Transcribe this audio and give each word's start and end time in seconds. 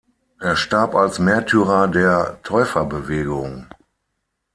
Er 0.39 0.55
starb 0.55 0.95
als 0.95 1.19
Märtyrer 1.19 1.87
der 1.87 2.39
Täuferbewegung. 2.41 3.67